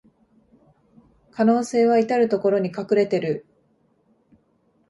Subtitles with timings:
[1.29, 3.45] 可能性はいたるところに隠れてる